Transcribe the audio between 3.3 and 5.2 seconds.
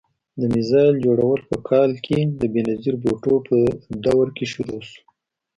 په دور کې شروع شو.